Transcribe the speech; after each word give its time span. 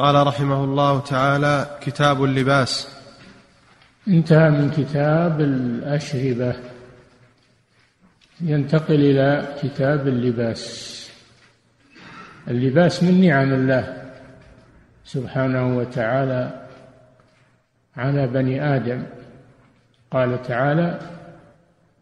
قال 0.00 0.26
رحمه 0.26 0.64
الله 0.64 1.00
تعالى 1.00 1.78
كتاب 1.80 2.24
اللباس. 2.24 2.88
انتهى 4.08 4.50
من 4.50 4.70
كتاب 4.70 5.40
الأشربة. 5.40 6.54
ينتقل 8.40 8.94
إلى 8.94 9.48
كتاب 9.62 10.08
اللباس. 10.08 10.62
اللباس 12.48 13.02
من 13.02 13.20
نعم 13.20 13.52
الله 13.52 13.84
سبحانه 15.04 15.76
وتعالى 15.76 16.66
على 17.96 18.26
بني 18.26 18.76
آدم. 18.76 19.02
قال 20.10 20.42
تعالى 20.42 20.98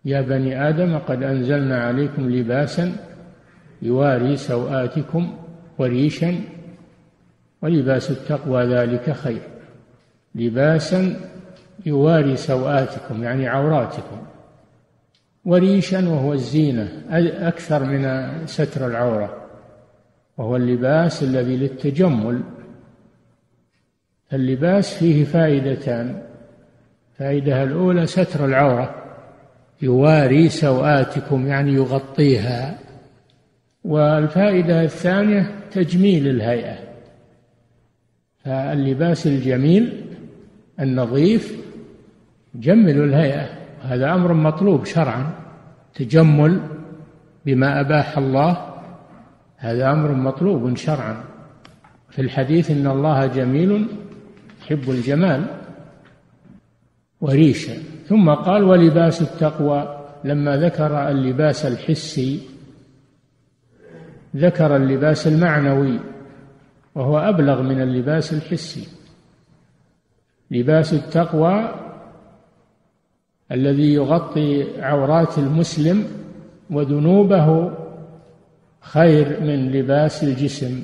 يا 0.04 0.20
بني 0.20 0.68
آدم 0.68 0.98
قد 0.98 1.22
أنزلنا 1.22 1.84
عليكم 1.84 2.30
لباسا 2.30 2.96
يواري 3.82 4.36
سوآتكم 4.36 5.38
وريشا 5.78 6.57
ولباس 7.62 8.10
التقوى 8.10 8.64
ذلك 8.64 9.10
خير. 9.10 9.42
لباسا 10.34 11.16
يواري 11.86 12.36
سوآتكم 12.36 13.22
يعني 13.24 13.48
عوراتكم. 13.48 14.22
وريشا 15.44 16.08
وهو 16.08 16.32
الزينة 16.32 17.02
أكثر 17.48 17.84
من 17.84 18.30
ستر 18.46 18.86
العورة. 18.86 19.46
وهو 20.38 20.56
اللباس 20.56 21.22
الذي 21.22 21.56
للتجمل. 21.56 22.40
اللباس 24.32 24.94
فيه 24.94 25.24
فائدتان. 25.24 26.22
الفائدة 27.12 27.62
الأولى 27.62 28.06
ستر 28.06 28.44
العورة. 28.44 28.94
يواري 29.82 30.48
سوآتكم 30.48 31.46
يعني 31.46 31.72
يغطيها. 31.72 32.78
والفائدة 33.84 34.82
الثانية 34.82 35.50
تجميل 35.70 36.28
الهيئة. 36.28 36.87
فاللباس 38.48 39.26
الجميل 39.26 40.04
النظيف 40.80 41.56
جمل 42.54 43.00
الهيئة. 43.04 43.48
هذا 43.82 44.14
أمر 44.14 44.32
مطلوب 44.32 44.84
شرعا. 44.84 45.32
تجمل 45.94 46.60
بما 47.46 47.80
أباح 47.80 48.18
الله 48.18 48.74
هذا 49.56 49.92
أمر 49.92 50.12
مطلوب 50.12 50.76
شرعا. 50.76 51.24
في 52.10 52.22
الحديث 52.22 52.70
إن 52.70 52.86
الله 52.86 53.26
جميل 53.26 53.86
يحب 54.62 54.90
الجمال 54.90 55.44
وريشا 57.20 57.74
ثم 58.06 58.30
قال 58.30 58.64
ولباس 58.64 59.22
التقوى. 59.22 59.94
لما 60.24 60.56
ذكر 60.56 61.08
اللباس 61.08 61.66
الحسي 61.66 62.40
ذكر 64.36 64.76
اللباس 64.76 65.26
المعنوي. 65.26 66.00
وهو 66.94 67.18
أبلغ 67.18 67.62
من 67.62 67.80
اللباس 67.80 68.32
الحسي. 68.32 68.88
لباس 70.50 70.94
التقوى 70.94 71.74
الذي 73.52 73.94
يغطي 73.94 74.80
عورات 74.80 75.38
المسلم 75.38 76.04
وذنوبه 76.70 77.72
خير 78.80 79.40
من 79.40 79.72
لباس 79.72 80.24
الجسم. 80.24 80.82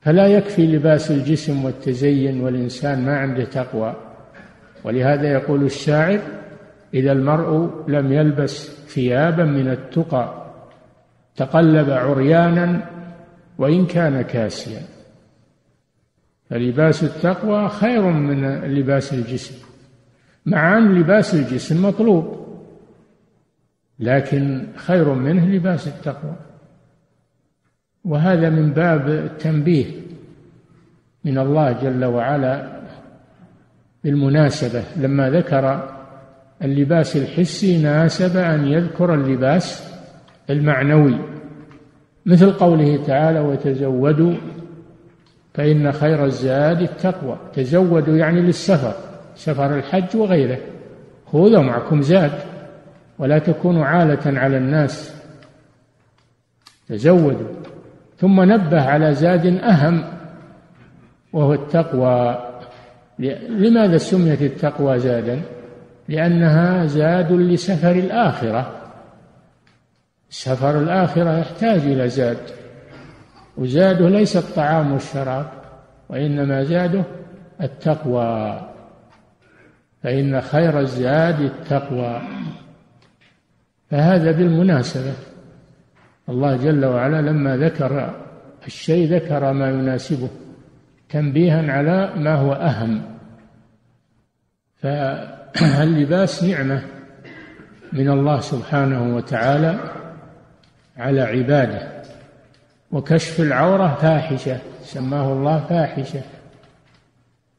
فلا 0.00 0.26
يكفي 0.26 0.66
لباس 0.66 1.10
الجسم 1.10 1.64
والتزين 1.64 2.40
والإنسان 2.40 3.04
ما 3.04 3.16
عنده 3.16 3.44
تقوى. 3.44 3.94
ولهذا 4.84 5.32
يقول 5.32 5.64
الشاعر 5.64 6.20
إذا 6.94 7.12
المرء 7.12 7.70
لم 7.88 8.12
يلبس 8.12 8.70
ثيابا 8.88 9.44
من 9.44 9.68
التقى 9.68 10.44
تقلب 11.36 11.90
عريانا 11.90 12.80
وإن 13.58 13.86
كان 13.86 14.22
كاسيا. 14.22 14.82
فلباس 16.50 17.04
التقوى 17.04 17.68
خير 17.68 18.02
من 18.02 18.60
لباس 18.60 19.12
الجسم. 19.14 19.54
مع 20.46 20.78
أن 20.78 20.94
لباس 20.94 21.34
الجسم 21.34 21.86
مطلوب 21.86 22.44
لكن 23.98 24.66
خير 24.76 25.14
منه 25.14 25.46
لباس 25.46 25.88
التقوى. 25.88 26.36
وهذا 28.04 28.50
من 28.50 28.72
باب 28.72 29.08
التنبيه 29.08 29.86
من 31.24 31.38
الله 31.38 31.72
جل 31.72 32.04
وعلا 32.04 32.80
بالمناسبة. 34.04 34.84
لما 34.96 35.30
ذكر 35.30 35.94
اللباس 36.62 37.16
الحسي 37.16 37.82
ناسب 37.82 38.36
أن 38.36 38.66
يذكر 38.66 39.14
اللباس 39.14 39.94
المعنوي. 40.50 41.33
مثل 42.26 42.52
قوله 42.52 43.04
تعالى 43.06 43.40
وتزودوا 43.40 44.34
فإن 45.54 45.92
خير 45.92 46.24
الزاد 46.24 46.82
التقوى. 46.82 47.36
تزودوا 47.54 48.16
يعني 48.16 48.40
للسفر 48.40 48.94
سفر 49.34 49.76
الحج 49.76 50.16
وغيره. 50.16 50.58
خذوا 51.32 51.62
معكم 51.62 52.02
زاد 52.02 52.32
ولا 53.18 53.38
تكونوا 53.38 53.84
عالة 53.84 54.40
على 54.40 54.56
الناس. 54.56 55.14
تزودوا. 56.88 57.48
ثم 58.18 58.52
نبه 58.52 58.82
على 58.82 59.14
زاد 59.14 59.46
أهم 59.46 60.04
وهو 61.32 61.52
التقوى. 61.52 62.38
لماذا 63.48 63.96
سميت 63.96 64.42
التقوى 64.42 64.98
زادا؟ 64.98 65.40
لأنها 66.08 66.86
زاد 66.86 67.32
لسفر 67.32 67.92
الآخرة. 67.92 68.83
سفر 70.30 70.78
الآخرة 70.78 71.38
يحتاج 71.38 71.80
إلى 71.80 72.08
زاد 72.08 72.38
وزاده 73.56 74.08
ليس 74.08 74.36
الطعام 74.36 74.92
والشراب 74.92 75.46
وإنما 76.08 76.64
زاده 76.64 77.04
التقوى. 77.62 78.60
فإن 80.02 80.40
خير 80.40 80.80
الزاد 80.80 81.40
التقوى. 81.40 82.22
فهذا 83.90 84.32
بالمناسبة 84.32 85.12
الله 86.28 86.56
جل 86.56 86.84
وعلا 86.84 87.20
لما 87.20 87.56
ذكر 87.56 88.14
الشيء 88.66 89.14
ذكر 89.14 89.52
ما 89.52 89.70
يناسبه 89.70 90.28
تنبيها 91.08 91.72
على 91.72 92.12
ما 92.16 92.34
هو 92.34 92.52
أهم. 92.52 93.02
فاللباس 94.76 96.44
نعمة 96.44 96.82
من 97.92 98.10
الله 98.10 98.40
سبحانه 98.40 99.16
وتعالى 99.16 99.78
على 100.96 101.20
عباده. 101.20 102.02
وكشف 102.92 103.40
العورة 103.40 103.94
فاحشة 103.94 104.58
سماه 104.82 105.32
الله 105.32 105.58
فاحشة. 105.58 106.22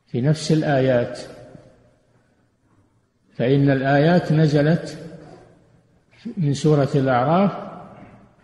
في 0.07 0.21
نفس 0.21 0.51
الآيات. 0.51 1.19
فإن 3.37 3.69
الآيات 3.69 4.31
نزلت 4.31 4.97
من 6.37 6.53
سورة 6.53 6.89
الأعراف 6.95 7.51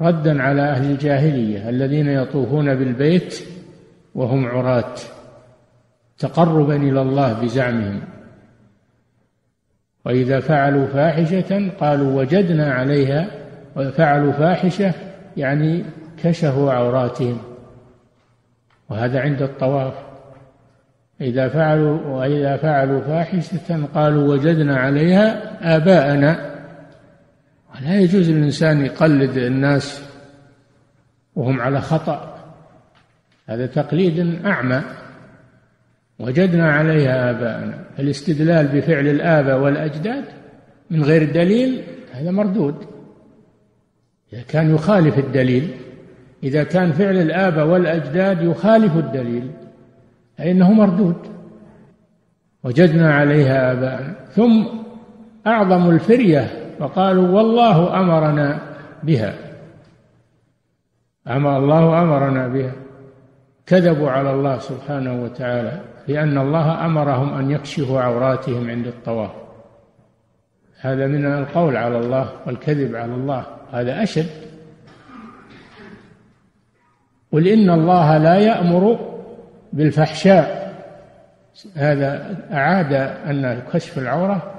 ردا 0.02 0.44
على 0.44 0.62
أهل 0.62 0.92
الجاهلية 0.92 1.70
الذين 1.70 2.08
يطوفون 2.08 2.76
بالبيت 2.76 3.44
وهم 4.16 4.46
عراة. 4.46 4.96
تقربا 6.18 6.76
إلى 6.76 7.02
الله 7.02 7.34
بزعمهم. 7.34 8.02
وإذا 10.06 10.40
فعلوا 10.40 10.88
فاحشة 10.88 11.72
قالوا 11.80 12.22
وجدنا 12.22 12.74
عليها 12.74 13.41
وفعلوا 13.76 14.32
فاحشة 14.32 14.94
يعني 15.38 15.84
كشفوا 16.24 16.72
عوراتهم. 16.72 17.38
وهذا 18.90 19.20
عند 19.20 19.42
الطواف. 19.42 19.94
إذا 21.22 21.50
فعلوا 21.50 22.00
وإذا 22.08 22.58
فعلوا 22.58 23.02
فاحشة 23.02 23.86
قالوا 23.94 24.34
وجدنا 24.34 24.78
عليها 24.78 25.52
آباءنا. 25.76 26.52
ولا 27.76 28.00
يجوز 28.00 28.30
للإنسان 28.30 28.86
يقلد 28.86 29.38
الناس 29.38 30.04
وهم 31.36 31.62
على 31.62 31.82
خطأ. 31.82 32.38
هذا 33.48 33.66
تقليد 33.66 34.46
أعمى. 34.46 34.82
وجدنا 36.20 36.72
عليها 36.72 37.30
آباءنا. 37.30 37.80
الاستدلال 38.00 38.68
بفعل 38.68 39.08
الآباء 39.08 39.60
والأجداد 39.60 40.26
من 40.90 41.04
غير 41.04 41.32
دليل 41.32 41.84
هذا 42.12 42.32
مردود. 42.32 42.91
إذا 44.34 44.42
كان 44.42 44.76
يخالف 44.76 45.20
الدليل 45.20 45.72
إذا 46.44 46.64
كان 46.64 46.92
فعل 46.92 47.18
الآباء 47.18 47.68
والأجداد 47.68 48.42
يخالف 48.42 48.98
الدليل 48.98 49.52
فإنه 50.38 50.72
مردود. 50.72 51.16
وجدنا 52.64 53.14
عليها 53.14 53.72
آباءنا 53.72 54.14
ثم 54.32 54.64
أعظم 55.48 55.90
الفرية 55.90 56.48
وقالوا 56.80 57.28
والله 57.28 58.00
أمرنا 58.00 58.60
بها. 59.04 59.36
أمر 61.28 61.58
الله 61.58 62.02
أمرنا 62.02 62.48
بها. 62.48 62.72
كذبوا 63.66 64.10
على 64.10 64.32
الله 64.34 64.60
سبحانه 64.60 65.24
وتعالى 65.24 65.82
لأن 66.08 66.38
الله 66.38 66.86
أمرهم 66.86 67.34
أن 67.34 67.52
يكشفوا 67.52 68.02
عوراتهم 68.02 68.70
عند 68.70 68.88
الطواف. 68.88 69.41
هذا 70.82 71.08
من 71.08 71.26
القول 71.26 71.78
على 71.78 71.98
الله 71.98 72.30
والكذب 72.46 72.96
على 72.96 73.14
الله 73.14 73.46
هذا 73.72 74.04
أشد. 74.04 74.30
قل 77.32 77.48
إن 77.48 77.70
الله 77.70 78.18
لا 78.18 78.36
يأمر 78.36 79.00
بالفحشاء. 79.74 80.62
هذا 81.76 82.38
أعاد 82.52 82.94
أن 82.94 83.62
كشف 83.74 83.98
العورة 83.98 84.54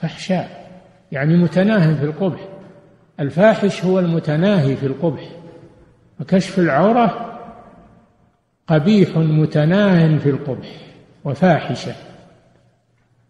فحشاء 0.00 0.70
يعني 1.12 1.36
متناهي 1.36 1.94
في 1.94 2.04
القبح. 2.04 2.40
الفاحش 3.20 3.84
هو 3.84 3.98
المتناهي 3.98 4.76
في 4.76 4.86
القبح. 4.86 5.30
وكشف 6.20 6.58
العورة 6.58 7.38
قبيح 8.66 9.16
متناه 9.16 10.18
في 10.18 10.30
القبح 10.30 10.68
وفاحشة. 11.24 11.92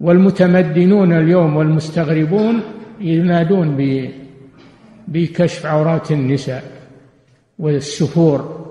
والمتمدنون 0.01 1.13
اليوم 1.13 1.57
والمستغربون 1.57 2.61
ينادون 3.01 3.77
بكشف 5.09 5.67
عورات 5.67 6.13
النساء 6.13 6.65
والسفور 7.59 8.69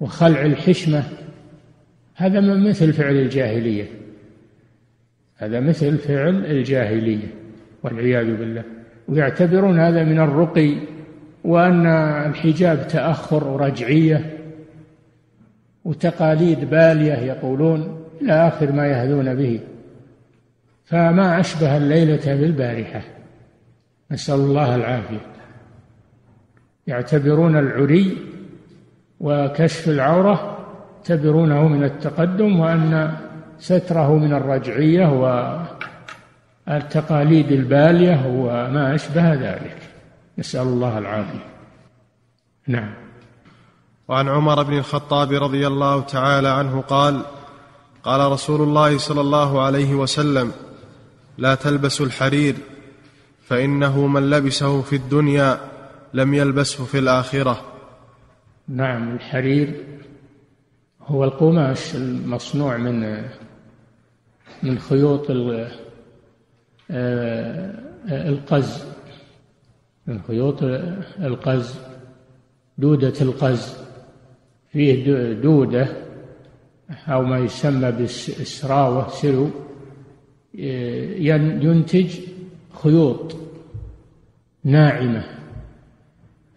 وخلع 0.00 0.42
الحشمة. 0.42 1.04
هذا 2.14 2.40
مثل 2.40 2.92
فعل 2.92 3.16
الجاهلية. 3.16 3.86
هذا 5.36 5.60
مثل 5.60 5.98
فعل 5.98 6.46
الجاهلية 6.46 7.34
والعياذ 7.82 8.36
بالله. 8.36 8.64
ويعتبرون 9.08 9.80
هذا 9.80 10.04
من 10.04 10.18
الرقي 10.20 10.74
وأن 11.44 11.86
الحجاب 12.30 12.88
تأخر 12.88 13.48
ورجعية 13.48 14.38
وتقاليد 15.84 16.70
بالية 16.70 17.14
يقولون. 17.14 18.07
إلى 18.22 18.48
آخر 18.48 18.72
ما 18.72 18.86
يهدون 18.86 19.34
به. 19.34 19.60
فما 20.84 21.40
أشبه 21.40 21.76
الليلة 21.76 22.34
بالبارحة. 22.34 23.02
نسأل 24.10 24.34
الله 24.34 24.74
العافية. 24.74 25.26
يعتبرون 26.86 27.56
العري 27.58 28.18
وكشف 29.20 29.88
العورة 29.88 30.58
يعتبرونه 30.96 31.68
من 31.68 31.84
التقدم 31.84 32.60
وأن 32.60 33.16
ستره 33.58 34.14
من 34.14 34.32
الرجعية 34.32 35.06
والتقاليد 36.66 37.52
البالية 37.52 38.26
وما 38.26 38.94
أشبه 38.94 39.34
ذلك. 39.34 39.76
نسأل 40.38 40.62
الله 40.62 40.98
العافية. 40.98 41.46
نعم. 42.66 42.94
وعن 44.08 44.28
عمر 44.28 44.62
بن 44.62 44.78
الخطاب 44.78 45.32
رضي 45.32 45.66
الله 45.66 46.00
تعالى 46.00 46.48
عنه 46.48 46.80
قال 46.80 47.22
قال 48.08 48.32
رسول 48.32 48.60
الله 48.60 48.98
صلى 48.98 49.20
الله 49.20 49.62
عليه 49.62 49.94
وسلم 49.94 50.52
لا 51.38 51.54
تلبسوا 51.54 52.06
الحرير 52.06 52.54
فإنه 53.42 54.06
من 54.06 54.30
لبسه 54.30 54.82
في 54.82 54.96
الدنيا 54.96 55.60
لم 56.14 56.34
يلبسه 56.34 56.84
في 56.84 56.98
الآخرة. 56.98 57.64
نعم 58.68 59.14
الحرير 59.14 59.84
هو 61.02 61.24
القماش 61.24 61.94
المصنوع 61.94 62.76
من 62.76 63.24
من 64.62 64.78
خيوط 64.78 65.30
آه، 66.90 67.74
القز 68.08 68.84
من 70.06 70.20
خيوط 70.28 70.62
القز 71.20 71.74
دودة 72.78 73.14
القز 73.20 73.76
فيه 74.72 75.32
دودة 75.32 76.07
أو 77.08 77.22
ما 77.22 77.38
يسمى 77.38 77.92
بالسراوة 77.92 79.08
سرو 79.08 79.48
ينتج 80.54 82.20
خيوط 82.82 83.36
ناعمة 84.64 85.24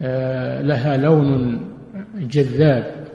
آه، 0.02 0.62
لها 0.62 0.98
لون 0.98 1.62
جذاب 2.16 3.08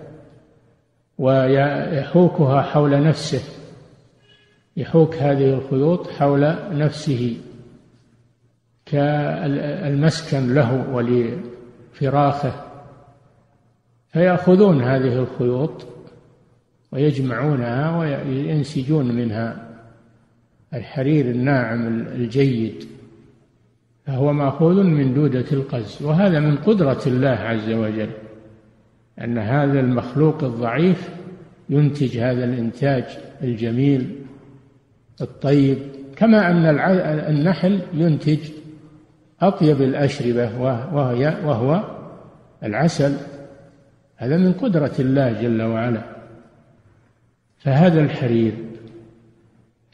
ويحوكها 1.18 2.62
حول 2.62 3.02
نفسه. 3.02 3.40
يحوك 4.76 5.14
هذه 5.14 5.54
الخيوط 5.54 6.10
حول 6.10 6.56
نفسه 6.78 7.36
كالمسكن 8.86 10.54
له 10.54 10.90
ولفراخه 10.92 12.52
فيأخذون 14.08 14.82
هذه 14.82 15.18
الخيوط 15.18 15.86
ويجمعونها 16.93 17.99
وينسجون 17.99 19.15
منها. 19.15 19.67
الحرير 20.75 21.27
الناعم 21.27 21.87
الجيد 22.06 22.85
فهو 24.06 24.33
مأخوذ 24.33 24.83
من 24.83 25.15
دودة 25.15 25.44
القز 25.53 26.03
وهذا 26.03 26.41
من 26.41 26.56
قدرة 26.56 27.00
الله 27.06 27.29
عز 27.29 27.71
وجل 27.71 28.11
أن 29.21 29.38
هذا 29.38 29.81
المخلوق 29.81 30.44
الضعيف 30.44 31.09
ينتج 31.69 32.19
هذا 32.19 32.44
الإنتاج 32.44 33.05
الجميل 33.43 34.17
الطيب 35.21 35.79
كما 36.17 36.50
أن 36.50 36.79
النحل 37.29 37.81
ينتج 37.94 38.38
أطيب 39.41 39.83
الأشربة 39.83 40.61
وهي 40.94 41.37
وهو 41.44 41.85
العسل. 42.62 43.17
هذا 44.17 44.37
من 44.37 44.53
قدرة 44.53 44.93
الله 44.99 45.43
جل 45.43 45.62
وعلا. 45.62 46.15
فهذا 47.66 48.00
الحرير 48.00 48.52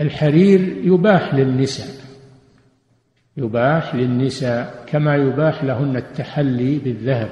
الحرير 0.00 0.60
يباح 0.84 1.34
للنساء 1.34 2.02
يباح 3.36 3.94
للنساء 3.94 4.84
كما 4.86 5.16
يباح 5.16 5.64
لهن 5.64 5.96
التحلي 5.96 6.78
بالذهب. 6.78 7.30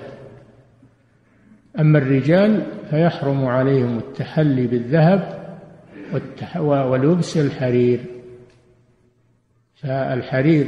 أما 1.80 1.98
الرجال 1.98 2.66
فيحرم 2.90 3.44
عليهم 3.44 3.98
التحلي 3.98 4.66
بالذهب 4.66 5.40
ولبس 6.60 7.36
الحرير. 7.36 8.00
فالحرير 9.74 10.66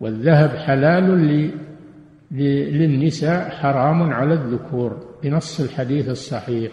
والذهب 0.00 0.50
حلال 0.50 1.50
للنساء 2.30 3.50
حرام 3.50 4.12
على 4.12 4.34
الذكور 4.34 5.16
بنص 5.22 5.60
الحديث 5.60 6.08
الصحيح. 6.08 6.72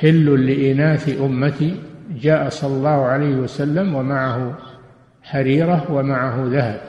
حل 0.00 0.46
لإناث 0.46 1.20
أمتي 1.20 1.80
جاء 2.10 2.48
صلى 2.48 2.76
الله 2.76 3.04
عليه 3.04 3.34
وسلم 3.36 3.94
ومعه 3.94 4.58
حريرة 5.22 5.92
ومعه 5.92 6.44
ذهب. 6.46 6.80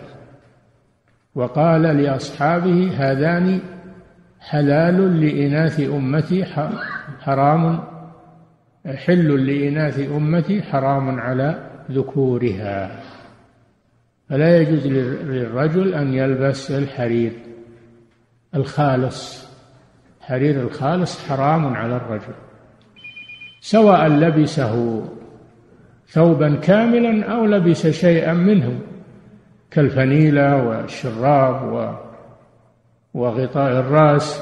وقال 1.35 1.81
لأصحابه 1.81 2.91
هذان 2.97 3.59
حلال 4.39 5.21
لإناث 5.21 5.79
أمتي 5.79 6.45
حرام 7.19 7.79
حل 8.85 9.45
لإناث 9.47 9.99
أمتي 9.99 10.61
حرام 10.61 11.19
على 11.19 11.69
ذكورها. 11.91 12.99
فلا 14.29 14.57
يجوز 14.57 14.87
للرجل 14.87 15.93
أن 15.93 16.13
يلبس 16.13 16.71
الحرير 16.71 17.31
الخالص. 18.55 19.47
حرير 20.21 20.61
الخالص 20.61 21.27
حرام 21.27 21.73
على 21.73 21.95
الرجل. 21.95 22.33
سواء 23.65 24.07
لبسه 24.07 25.03
ثوبا 26.07 26.55
كاملا 26.55 27.25
أو 27.25 27.45
لبس 27.45 27.87
شيئا 27.87 28.33
منه 28.33 28.79
كالفنيلة 29.71 30.67
والشراب 30.67 31.95
وغطاء 33.13 33.79
الرأس. 33.79 34.41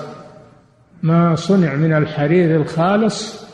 ما 1.03 1.35
صنع 1.35 1.75
من 1.75 1.93
الحرير 1.93 2.61
الخالص 2.61 3.47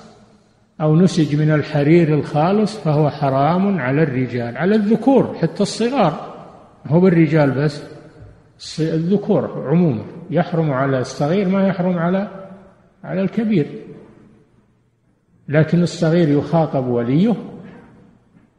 أو 0.81 0.95
نسج 0.95 1.35
من 1.35 1.51
الحرير 1.51 2.13
الخالص 2.13 2.77
فهو 2.77 3.09
حرام 3.09 3.79
على 3.79 4.03
الرجال 4.03 4.57
على 4.57 4.75
الذكور 4.75 5.35
حتى 5.41 5.63
الصغار. 5.63 6.13
هو 6.87 6.99
بالرجال 6.99 7.51
بس 7.51 7.83
الذكور 8.79 9.67
عموما. 9.67 10.03
يحرم 10.29 10.71
على 10.71 10.99
الصغير 10.99 11.47
ما 11.47 11.67
يحرم 11.67 11.97
على 11.97 12.27
على 13.03 13.21
الكبير. 13.21 13.88
لكن 15.49 15.83
الصغير 15.83 16.29
يخاطب 16.29 16.87
وليه 16.87 17.35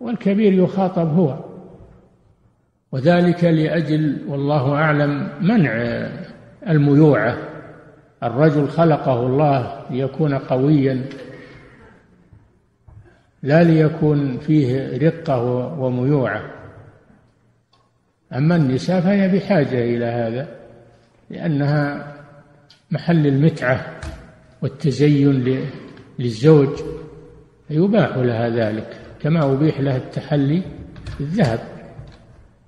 والكبير 0.00 0.52
يخاطب 0.52 1.08
هو. 1.14 1.44
وذلك 2.92 3.44
لأجل 3.44 4.18
والله 4.28 4.74
أعلم 4.74 5.28
منع 5.40 5.72
الميوعة 6.68 7.38
الرجل 8.22 8.68
خلقه 8.68 9.26
الله 9.26 9.84
ليكون 9.90 10.34
قويا 10.34 11.04
لا 13.42 13.62
ليكون 13.62 14.38
فيه 14.38 14.98
رقة 14.98 15.42
وميوعة 15.80 16.42
أما 18.32 18.56
النساء 18.56 19.00
فهي 19.00 19.28
بحاجة 19.28 19.84
إلى 19.84 20.04
هذا 20.04 20.48
لأنها 21.30 22.12
محل 22.90 23.26
المتعة 23.26 24.00
والتزين 24.62 25.64
للزوج 26.20 26.68
يباح 27.70 28.16
لها 28.16 28.48
ذلك 28.48 29.00
كما 29.22 29.52
أبيح 29.52 29.80
له 29.80 29.96
التحلي 29.96 30.62
بالذهب. 31.20 31.60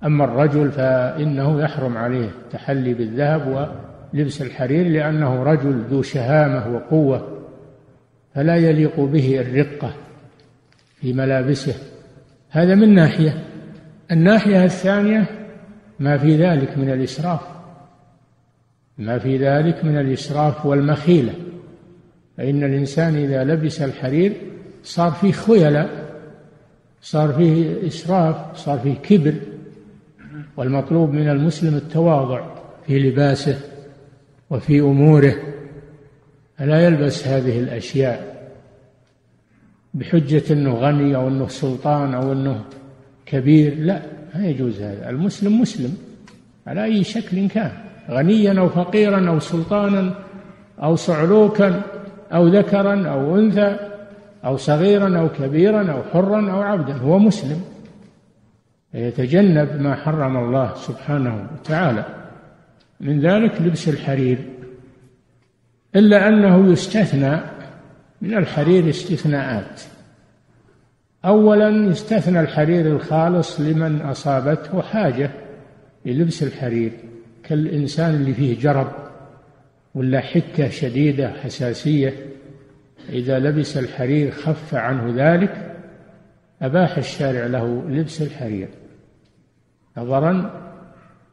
أما 0.03 0.23
الرجل 0.25 0.71
فإنه 0.71 1.61
يحرم 1.61 1.97
عليه 1.97 2.25
التحلي 2.25 2.93
بالذهب 2.93 3.69
ولبس 4.13 4.41
الحرير 4.41 4.87
لأنه 4.87 5.43
رجل 5.43 5.83
ذو 5.89 6.01
شهامة 6.01 6.75
وقوة 6.75 7.43
فلا 8.35 8.55
يليق 8.55 8.99
به 8.99 9.39
الرقة 9.39 9.93
في 11.01 11.13
ملابسه. 11.13 11.75
هذا 12.49 12.75
من 12.75 12.93
ناحية. 12.93 13.43
الناحية 14.11 14.63
الثانية 14.63 15.25
ما 15.99 16.17
في 16.17 16.35
ذلك 16.37 16.77
من 16.77 16.89
الإسراف. 16.89 17.41
ما 18.97 19.17
في 19.19 19.37
ذلك 19.37 19.85
من 19.85 19.97
الإسراف 19.97 20.65
والمخيلة. 20.65 21.33
فإن 22.37 22.63
الإنسان 22.63 23.15
إذا 23.15 23.43
لبس 23.43 23.81
الحرير 23.81 24.33
صار 24.83 25.11
فيه 25.11 25.31
خيلاء 25.31 26.03
صار 27.01 27.33
فيه 27.33 27.87
إسراف 27.87 28.57
صار 28.57 28.79
فيه 28.79 28.93
كبر 28.93 29.33
والمطلوب 30.57 31.13
من 31.13 31.29
المسلم 31.29 31.75
التواضع 31.75 32.45
في 32.87 32.99
لباسه 32.99 33.59
وفي 34.49 34.79
أموره. 34.79 35.35
فلا 36.57 36.85
يلبس 36.85 37.27
هذه 37.27 37.59
الأشياء 37.59 38.49
بحجة 39.93 40.53
أنه 40.53 40.73
غني 40.73 41.15
أو 41.15 41.27
أنه 41.27 41.47
سلطان 41.47 42.13
أو 42.13 42.31
أنه 42.31 42.63
كبير 43.25 43.75
لا 43.79 44.01
ما 44.35 44.47
يجوز 44.47 44.81
هذا. 44.81 45.09
المسلم 45.09 45.61
مسلم 45.61 45.97
على 46.67 46.83
أي 46.83 47.03
شكل 47.03 47.47
كان 47.47 47.71
غنيا 48.09 48.59
أو 48.59 48.69
فقيرا 48.69 49.29
أو 49.29 49.39
سلطانا 49.39 50.15
أو 50.83 50.95
صعلوكا. 50.95 51.81
أو 52.33 52.47
ذكرا 52.47 53.07
أو 53.07 53.37
أنثى 53.39 53.77
أو 54.45 54.57
صغيرا 54.57 55.19
أو 55.19 55.29
كبيرا 55.29 55.91
أو 55.91 56.03
حرا 56.03 56.51
أو 56.51 56.61
عبدا 56.61 56.93
هو 56.93 57.19
مسلم. 57.19 57.61
يتجنب 58.93 59.81
ما 59.81 59.95
حرم 59.95 60.37
الله 60.37 60.75
سبحانه 60.75 61.47
وتعالى. 61.53 62.05
من 62.99 63.19
ذلك 63.19 63.61
لبس 63.61 63.89
الحرير. 63.89 64.37
إلا 65.95 66.27
أنه 66.27 66.71
يستثنى 66.71 67.39
من 68.21 68.37
الحرير 68.37 68.89
استثناءات. 68.89 69.81
أولا 71.25 71.69
يستثنى 71.69 72.39
الحرير 72.39 72.85
الخالص 72.85 73.59
لمن 73.59 74.01
أصابته 74.01 74.81
حاجة 74.81 75.31
للبس 76.05 76.43
الحرير 76.43 76.91
كالإنسان 77.43 78.15
اللي 78.15 78.33
فيه 78.33 78.59
جرب. 78.59 79.02
ولا 79.95 80.19
حكة 80.21 80.69
شديدة 80.69 81.29
حساسية. 81.29 82.13
إذا 83.09 83.39
لبس 83.39 83.77
الحرير 83.77 84.31
خف 84.31 84.75
عنه 84.75 85.13
ذلك 85.15 85.75
أباح 86.61 86.97
الشارع 86.97 87.45
له 87.45 87.89
لبس 87.89 88.21
الحرير 88.21 88.67
نظرا 89.97 90.61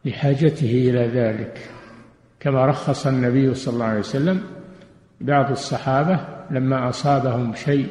لحاجته 0.04 0.90
إلى 0.90 1.06
ذلك. 1.06 1.58
كما 2.40 2.66
رخص 2.66 3.06
النبي 3.06 3.54
صلى 3.54 3.74
الله 3.74 3.84
عليه 3.84 3.98
وسلم 3.98 4.42
بعض 5.20 5.50
الصحابة 5.50 6.20
لما 6.50 6.88
أصابهم 6.88 7.54
شيء 7.54 7.86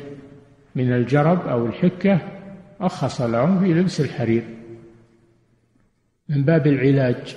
من 0.75 0.93
الجرب 0.93 1.47
أو 1.47 1.65
الحكة 1.65 2.21
رخص 2.81 3.21
لهم 3.21 3.59
في 3.59 3.73
لبس 3.73 4.01
الحرير 4.01 4.43
من 6.29 6.43
باب 6.43 6.67
العلاج. 6.67 7.35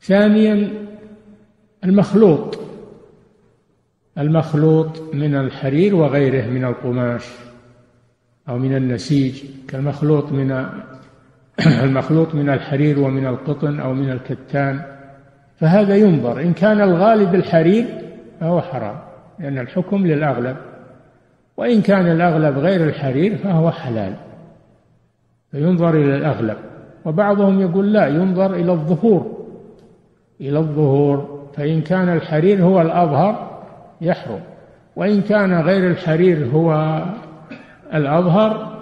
ثانيا 0.00 0.70
المخلوط. 1.84 2.58
المخلوط 4.18 5.14
من 5.14 5.34
الحرير 5.34 5.94
وغيره 5.94 6.46
من 6.46 6.64
القماش 6.64 7.24
أو 8.48 8.58
من 8.58 8.76
النسيج 8.76 9.42
كالمخلوط 9.68 10.32
من 10.32 10.50
المخلوط 11.84 12.34
من 12.34 12.50
الحرير 12.50 13.00
ومن 13.00 13.26
القطن 13.26 13.80
أو 13.80 13.94
من 13.94 14.10
الكتان. 14.10 14.80
فهذا 15.56 15.96
ينظر 15.96 16.40
إن 16.40 16.52
كان 16.52 16.80
الغالب 16.80 17.34
الحرير 17.34 17.86
فهو 18.40 18.60
حرام 18.60 18.98
لأن 19.38 19.58
الحكم 19.58 20.06
للأغلب. 20.06 20.56
وإن 21.56 21.82
كان 21.82 22.06
الأغلب 22.06 22.58
غير 22.58 22.84
الحرير 22.88 23.36
فهو 23.36 23.70
حلال. 23.70 24.14
فينظر 25.50 25.90
إلى 25.90 26.16
الأغلب. 26.16 26.56
وبعضهم 27.04 27.60
يقول 27.60 27.92
لا 27.92 28.06
ينظر 28.06 28.54
إلى 28.54 28.72
الظهور. 28.72 29.33
إلى 30.40 30.58
الظهور 30.58 31.44
فإن 31.56 31.80
كان 31.80 32.08
الحرير 32.08 32.62
هو 32.62 32.80
الأظهر 32.80 33.62
يحرم. 34.00 34.40
وإن 34.96 35.20
كان 35.20 35.60
غير 35.60 35.90
الحرير 35.90 36.46
هو 36.46 37.02
الأظهر 37.94 38.74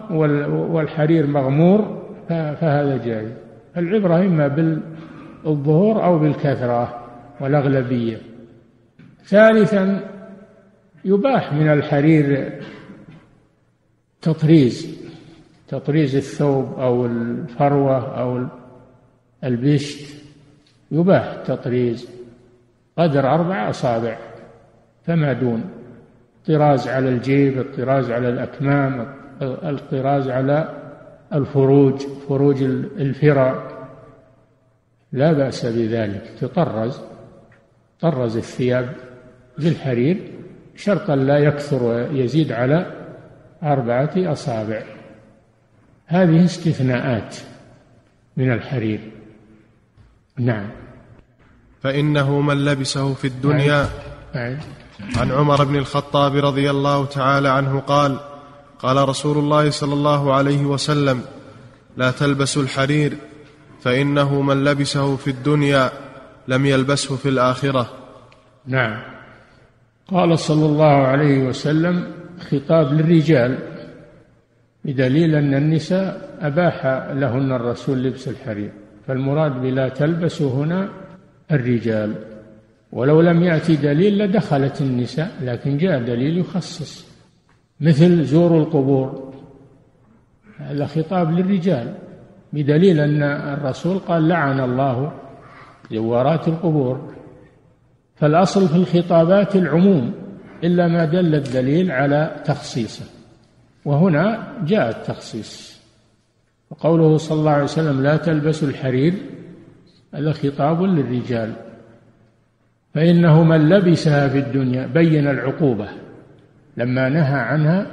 والحرير 0.70 1.26
مغمور 1.26 2.02
فهذا 2.28 2.96
جائز. 3.04 3.32
العبرة 3.76 4.16
إما 4.20 4.48
بالظهور 4.48 6.04
أو 6.04 6.18
بالكثرة 6.18 7.04
والأغلبية. 7.40 8.16
ثالثا 9.24 10.00
يباح 11.04 11.52
من 11.52 11.68
الحرير 11.68 12.52
تطريز 14.22 15.02
تطريز 15.68 16.16
الثوب 16.16 16.78
أو 16.78 17.06
الفروة 17.06 18.20
أو 18.20 18.46
البشت. 19.44 20.21
يباح 20.92 21.36
تطريز 21.46 22.08
قدر 22.98 23.34
أربع 23.34 23.70
أصابع 23.70 24.18
فما 25.06 25.32
دون 25.32 25.64
طراز 26.46 26.88
على 26.88 27.08
الجيب 27.08 27.58
الطراز 27.58 28.10
على 28.10 28.28
الأكمام 28.28 29.14
الطراز 29.42 30.28
على 30.28 30.68
الفروج 31.32 32.02
فروج 32.28 32.62
الفرا. 32.62 33.72
لا 35.12 35.32
بأس 35.32 35.66
بذلك. 35.66 36.22
تطرز 36.40 37.00
طرز 38.00 38.36
الثياب 38.36 38.88
بالحرير 39.58 40.16
شرطا 40.76 41.16
لا 41.16 41.38
يكثر 41.38 41.82
ويزيد 41.82 42.52
على 42.52 42.86
أربعة 43.62 44.12
أصابع. 44.16 44.82
هذه 46.06 46.44
استثناءات 46.44 47.36
من 48.36 48.52
الحرير. 48.52 49.00
نعم. 50.38 50.70
فإنه 51.82 52.40
من 52.40 52.64
لبسه 52.64 53.14
في 53.14 53.26
الدنيا 53.26 53.88
نعم. 54.34 54.56
عن 55.16 55.32
عمر 55.32 55.64
بن 55.64 55.76
الخطاب 55.76 56.36
رضي 56.36 56.70
الله 56.70 57.06
تعالى 57.06 57.48
عنه 57.48 57.80
قال 57.80 58.20
قال 58.78 59.08
رسول 59.08 59.38
الله 59.38 59.70
صلى 59.70 59.94
الله 59.94 60.34
عليه 60.34 60.64
وسلم 60.64 61.20
لا 61.96 62.10
تلبسوا 62.10 62.62
الحرير 62.62 63.16
فإنه 63.80 64.40
من 64.42 64.64
لبسه 64.64 65.16
في 65.16 65.30
الدنيا 65.30 65.90
لم 66.48 66.66
يلبسه 66.66 67.16
في 67.16 67.28
الآخرة. 67.28 67.90
نعم. 68.66 69.02
قال 70.08 70.38
صلى 70.38 70.66
الله 70.66 71.06
عليه 71.06 71.38
وسلم 71.38 72.12
خطاب 72.50 72.92
للرجال 72.92 73.58
بدليل 74.84 75.34
أن 75.34 75.54
النساء 75.54 76.38
أباح 76.40 76.86
لهن 77.12 77.52
الرسول 77.52 78.02
لبس 78.02 78.28
الحرير. 78.28 78.72
فالمراد 79.06 79.62
بلا 79.62 79.88
تلبسوا 79.88 80.50
هنا 80.50 80.88
الرجال. 81.52 82.14
ولو 82.92 83.20
لم 83.20 83.42
يأتي 83.42 83.76
دليل 83.76 84.18
لدخلت 84.18 84.80
النساء 84.80 85.30
لكن 85.40 85.76
جاء 85.76 86.02
دليل 86.02 86.38
يخصص 86.38 87.06
مثل 87.80 88.24
زور 88.24 88.58
القبور. 88.58 89.32
هذا 90.58 90.86
خطاب 90.86 91.30
للرجال 91.30 91.94
بدليل 92.52 93.00
أن 93.00 93.22
الرسول 93.22 93.98
قال 93.98 94.28
لعن 94.28 94.60
الله 94.60 95.12
زوارات 95.92 96.48
القبور 96.48 97.14
فالأصل 98.16 98.68
في 98.68 98.76
الخطابات 98.76 99.56
العموم 99.56 100.14
إلا 100.64 100.88
ما 100.88 101.04
دل 101.04 101.34
الدليل 101.34 101.90
على 101.90 102.42
تخصيصه. 102.44 103.04
وهنا 103.84 104.52
جاء 104.64 104.90
التخصيص. 104.90 105.71
وقوله 106.72 107.16
صلى 107.16 107.38
الله 107.38 107.50
عليه 107.50 107.64
وسلم 107.64 108.02
لا 108.02 108.16
تلبسوا 108.16 108.68
الحرير 108.68 109.14
هذا 110.14 110.32
خطاب 110.32 110.82
للرجال. 110.82 111.52
فإنه 112.94 113.44
من 113.44 113.68
لبسها 113.68 114.28
في 114.28 114.38
الدنيا 114.38 114.86
بين 114.86 115.28
العقوبة 115.28 115.88
لما 116.76 117.08
نهى 117.08 117.40
عنها 117.40 117.86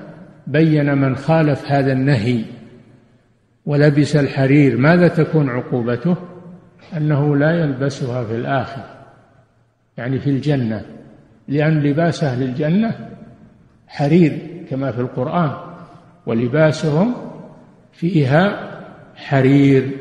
بين 0.48 0.98
من 0.98 1.15
خالف 1.15 1.65
هذا 1.71 1.91
النهي 1.91 2.41
ولبس 3.65 4.15
الحرير 4.15 4.77
ماذا 4.77 5.07
تكون 5.07 5.50
عقوبته؟ 5.50 6.15
أنه 6.98 7.38
لا 7.38 7.51
يلبسها 7.51 8.24
في 8.24 8.36
الآخرة 8.36 8.86
يعني 9.98 10.19
في 10.19 10.29
الجنة 10.29 10.81
لأن 11.48 11.79
لباس 11.79 12.24
أهل 12.24 12.43
الجنة 12.43 13.09
حرير 13.88 14.38
كما 14.69 14.91
في 14.91 15.01
القرآن 15.01 15.51
ولباسهم 16.25 17.28
فيها 18.00 18.72
حرير. 19.15 19.98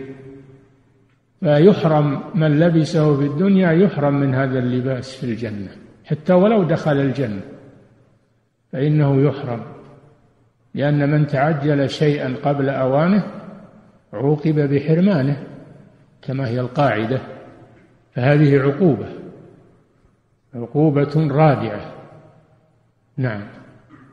فيحرم 1.41 2.23
من 2.35 2.61
لبسه 2.61 3.17
في 3.17 3.27
الدنيا 3.27 3.73
يحرم 3.73 4.21
من 4.21 4.35
هذا 4.35 4.59
اللباس 4.59 5.17
في 5.17 5.25
الجنة 5.25 5.69
حتى 6.05 6.33
ولو 6.33 6.63
دخل 6.63 6.97
الجنة. 6.97 7.41
فإنه 8.73 9.23
يحرم 9.23 9.63
لأن 10.75 11.11
من 11.11 11.27
تعجل 11.27 11.91
شيئا 11.91 12.35
قبل 12.45 12.69
أوانه 12.69 13.27
عوقب 14.13 14.55
بحرمانه 14.55 15.47
كما 16.23 16.49
هي 16.49 16.61
القاعدة. 16.61 17.21
فهذه 18.15 18.59
عقوبة 18.59 19.09
عقوبة 20.55 21.29
رادعة. 21.31 21.93
نعم. 23.17 23.43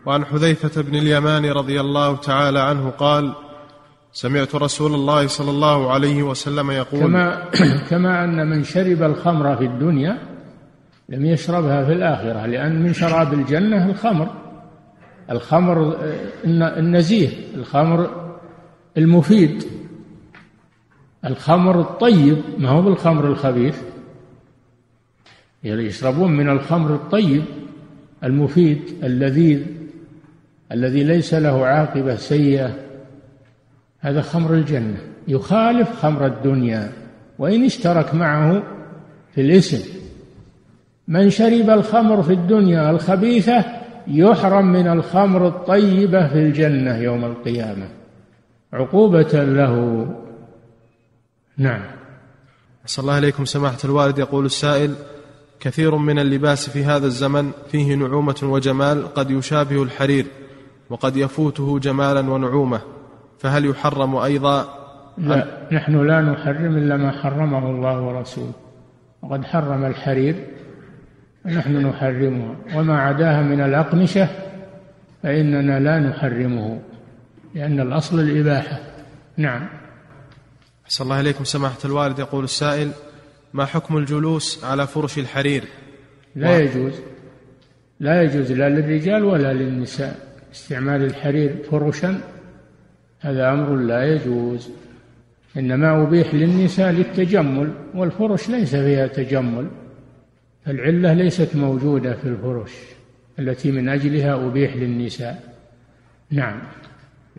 وعن 0.05 0.25
حذيفة 0.25 0.81
بن 0.81 0.95
اليمان 0.95 1.45
رضي 1.45 1.81
الله 1.81 2.17
تعالى 2.17 2.59
عنه 2.59 2.89
قال 2.89 3.44
سمعت 4.15 4.55
رسول 4.55 4.93
الله 4.93 5.27
صلى 5.27 5.49
الله 5.49 5.91
عليه 5.91 6.23
وسلم 6.23 6.71
يقول 6.71 7.01
كما 7.01 7.49
كما 7.89 8.23
أن 8.23 8.47
من 8.47 8.63
شرب 8.63 9.03
الخمر 9.03 9.55
في 9.55 9.65
الدنيا 9.65 10.17
لم 11.09 11.25
يشربها 11.25 11.85
في 11.85 11.93
الآخرة 11.93 12.45
لأن 12.45 12.83
من 12.83 12.93
شراب 12.93 13.33
الجنة 13.33 13.89
الخمر. 13.89 14.33
الخمر 15.31 15.97
النزيه 16.45 17.29
الخمر 17.55 18.31
المفيد. 18.97 19.63
الخمر 21.25 21.81
الطيب 21.81 22.37
ما 22.57 22.69
هو 22.69 22.81
بالخمر 22.81 23.27
الخبيث؟ 23.27 23.81
يشربون 25.63 26.31
من 26.31 26.49
الخمر 26.49 26.95
الطيب 26.95 27.43
المفيد 28.23 28.81
اللذيذ 29.03 29.61
الذي 30.71 31.03
ليس 31.03 31.33
له 31.33 31.65
عاقبة 31.65 32.15
سيئة. 32.15 32.85
هذا 34.05 34.21
خمر 34.21 34.53
الجنة. 34.53 34.97
يخالف 35.27 35.89
خمر 36.01 36.25
الدنيا. 36.25 36.91
وإن 37.39 37.65
اشترك 37.65 38.15
معه 38.15 38.63
في 39.35 39.41
الاسم 39.41 39.79
من 41.07 41.29
شرب 41.29 41.69
الخمر 41.69 42.23
في 42.23 42.33
الدنيا 42.33 42.91
الخبيثة 42.91 43.65
يحرم 44.07 44.71
من 44.71 44.87
الخمر 44.87 45.47
الطيبه 45.47 46.27
في 46.27 46.35
الجنة 46.35 46.97
يوم 46.97 47.25
القيامة. 47.25 47.87
عقوبة 48.73 49.43
له. 49.43 50.07
نعم. 51.57 51.81
أسأل 52.85 53.03
الله 53.03 53.17
إليكم 53.17 53.45
سماحة 53.45 53.77
الوالد. 53.85 54.19
يقول 54.19 54.45
السائل 54.45 54.93
كثير 55.59 55.95
من 55.95 56.19
اللباس 56.19 56.69
في 56.69 56.85
هذا 56.85 57.05
الزمن 57.05 57.51
فيه 57.71 57.95
نعومة 57.95 58.39
وجمال 58.43 59.13
قد 59.13 59.31
يشابه 59.31 59.83
الحرير 59.83 60.25
وقد 60.89 61.17
يفوته 61.17 61.79
جمالا 61.79 62.19
ونعومة. 62.19 62.81
فهل 63.45 63.65
يحرم 63.65 64.15
أيضا 64.15 64.65
لا 65.17 65.67
نحن 65.71 66.07
لا 66.07 66.21
نحرم 66.21 66.77
إلا 66.77 66.97
ما 66.97 67.11
حرمه 67.11 67.69
الله 67.69 68.01
ورسوله. 68.01 68.53
وقد 69.21 69.45
حرم 69.45 69.85
الحرير 69.85 70.35
ونحن 71.45 71.77
نحرمها 71.77 72.55
وما 72.75 72.99
عداها 72.99 73.41
من 73.41 73.61
الأقمشة 73.61 74.29
فإننا 75.23 75.79
لا 75.79 75.99
نحرمه 75.99 76.79
لأن 77.55 77.79
الأصل 77.79 78.19
الإباحة. 78.19 78.79
نعم. 79.37 79.67
أحسن 80.85 81.03
الله 81.03 81.19
إليكم. 81.19 81.43
سماحة 81.43 81.79
الوالد 81.85 82.19
يقول 82.19 82.43
السائل 82.43 82.91
ما 83.53 83.65
حكم 83.65 83.97
الجلوس 83.97 84.65
على 84.65 84.87
فرش 84.87 85.17
الحرير؟ 85.17 85.63
لا 86.35 86.59
يجوز. 86.59 86.93
لا 87.99 88.23
يجوز 88.23 88.51
لا 88.51 88.69
للرجال 88.69 89.23
ولا 89.23 89.53
للنساء 89.53 90.15
استعمال 90.53 91.03
الحرير 91.03 91.55
فرشا. 91.71 92.34
هذا 93.19 93.53
أمر 93.53 93.75
لا 93.75 94.13
يجوز. 94.13 94.69
إنما 95.57 96.03
أبيح 96.03 96.35
للنساء 96.35 96.91
للتجمل 96.91 97.71
والفرش 97.93 98.49
ليس 98.49 98.75
فيها 98.75 99.07
تجمل 99.07 99.67
العلة 100.67 101.13
ليست 101.13 101.55
موجودة 101.55 102.13
في 102.13 102.25
الفرش 102.27 102.71
التي 103.39 103.71
من 103.71 103.89
أجلها 103.89 104.45
أبيح 104.45 104.75
للنساء. 104.75 105.53
نعم. 106.31 106.61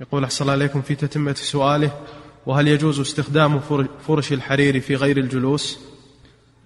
يقول 0.00 0.24
أحسن 0.24 0.42
الله 0.44 0.52
عليكم 0.52 0.82
في 0.82 0.94
تتمة 0.94 1.34
سؤاله 1.34 1.90
وهل 2.46 2.68
يجوز 2.68 3.00
استخدام 3.00 3.58
فرش 4.00 4.32
الحرير 4.32 4.80
في 4.80 4.94
غير 4.94 5.16
الجلوس؟ 5.16 5.80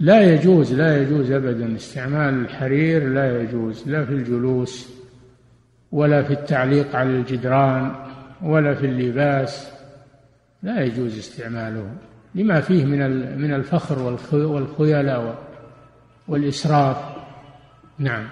لا 0.01 0.35
يجوز 0.35 0.73
لا 0.73 1.03
يجوز 1.03 1.31
ابدا. 1.31 1.77
استعمال 1.77 2.35
الحرير 2.35 3.09
لا 3.09 3.43
يجوز 3.43 3.89
لا 3.89 4.05
في 4.05 4.13
الجلوس 4.13 4.89
ولا 5.93 6.23
في 6.23 6.33
التعليق 6.33 6.97
على 6.97 7.11
الجدران. 7.11 8.10
ولا 8.43 8.75
في 8.75 8.87
اللباس. 8.87 9.73
لا 10.63 10.81
يجوز 10.85 11.19
استعماله. 11.19 11.91
لما 12.35 12.61
فيه 12.61 12.85
من 12.85 12.99
من 13.41 13.55
الفخر 13.55 14.19
والخيلاء 14.33 15.39
والإسراف. 16.29 16.97
نعم. 17.99 18.29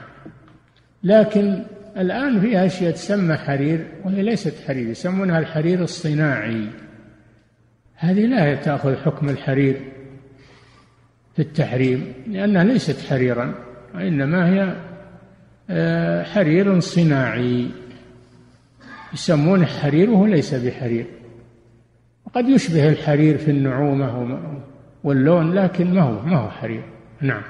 لكن 1.02 1.64
الآن 1.96 2.40
في 2.40 2.66
أشياء 2.66 2.92
تسمى 2.92 3.36
حرير 3.36 3.86
وهي 4.04 4.22
ليست 4.22 4.54
حرير 4.66 4.88
يسمونها 4.88 5.38
الحرير 5.38 5.82
الصناعي. 5.82 6.68
هذه 7.94 8.26
لا 8.26 8.54
تأخذ 8.54 8.96
حكم 8.96 9.28
الحرير 9.28 9.80
في 11.36 11.42
التحريم 11.42 12.12
لأنها 12.26 12.64
ليست 12.64 13.06
حريرا 13.10 13.54
وإنما 13.94 14.48
هي 14.48 14.76
آه، 15.70 16.22
حرير 16.22 16.80
صناعي. 16.80 17.66
يسمونه 19.12 19.66
حرير 19.66 20.10
وهو 20.10 20.26
ليس 20.26 20.54
بحرير. 20.54 21.06
وقد 22.26 22.48
يشبه 22.48 22.88
الحرير 22.88 23.38
في 23.38 23.50
النعومة 23.50 24.40
واللون 25.04 25.54
لكن 25.54 25.94
ما 25.94 26.02
هو 26.02 26.22
ما 26.22 26.36
هو 26.36 26.50
حرير. 26.50 26.82
نعم. 27.20 27.42